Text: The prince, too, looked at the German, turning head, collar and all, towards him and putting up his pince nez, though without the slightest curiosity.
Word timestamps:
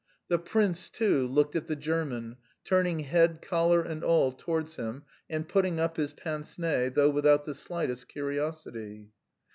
The 0.29 0.39
prince, 0.39 0.89
too, 0.89 1.27
looked 1.27 1.55
at 1.55 1.67
the 1.67 1.75
German, 1.75 2.37
turning 2.63 3.01
head, 3.01 3.39
collar 3.39 3.83
and 3.83 4.03
all, 4.03 4.31
towards 4.31 4.77
him 4.77 5.03
and 5.29 5.47
putting 5.47 5.79
up 5.79 5.97
his 5.97 6.13
pince 6.15 6.57
nez, 6.57 6.93
though 6.95 7.11
without 7.11 7.45
the 7.45 7.53
slightest 7.53 8.07
curiosity. 8.07 9.11